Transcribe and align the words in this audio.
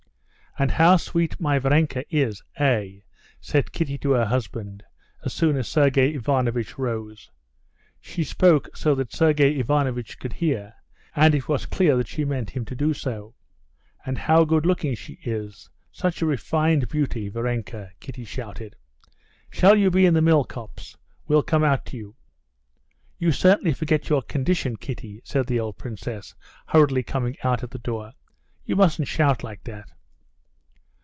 "And 0.59 0.71
how 0.71 0.97
sweet 0.97 1.39
my 1.39 1.59
Varenka 1.59 2.03
is! 2.13 2.43
eh?" 2.57 2.99
said 3.39 3.71
Kitty 3.71 3.97
to 3.99 4.11
her 4.11 4.25
husband, 4.25 4.83
as 5.23 5.31
soon 5.31 5.55
as 5.55 5.69
Sergey 5.69 6.13
Ivanovitch 6.15 6.77
rose. 6.77 7.31
She 8.01 8.25
spoke 8.25 8.75
so 8.75 8.93
that 8.95 9.13
Sergey 9.13 9.57
Ivanovitch 9.59 10.19
could 10.19 10.33
hear, 10.33 10.73
and 11.15 11.33
it 11.33 11.47
was 11.47 11.65
clear 11.65 11.95
that 11.95 12.09
she 12.09 12.25
meant 12.25 12.49
him 12.49 12.65
to 12.65 12.75
do 12.75 12.93
so. 12.93 13.33
"And 14.05 14.17
how 14.17 14.43
good 14.43 14.65
looking 14.65 14.93
she 14.93 15.19
is—such 15.23 16.21
a 16.21 16.25
refined 16.25 16.89
beauty! 16.89 17.29
Varenka!" 17.29 17.91
Kitty 18.01 18.25
shouted. 18.25 18.75
"Shall 19.49 19.77
you 19.77 19.89
be 19.89 20.05
in 20.05 20.13
the 20.15 20.21
mill 20.21 20.43
copse? 20.43 20.97
We'll 21.29 21.43
come 21.43 21.63
out 21.63 21.85
to 21.85 21.97
you." 21.97 22.17
"You 23.17 23.31
certainly 23.31 23.73
forget 23.73 24.09
your 24.09 24.21
condition, 24.21 24.75
Kitty," 24.75 25.21
said 25.23 25.47
the 25.47 25.61
old 25.61 25.77
princess, 25.77 26.35
hurriedly 26.67 27.03
coming 27.03 27.37
out 27.41 27.63
at 27.63 27.71
the 27.71 27.79
door. 27.79 28.11
"You 28.65 28.75
mustn't 28.75 29.07
shout 29.07 29.45
like 29.45 29.63
that." 29.63 29.89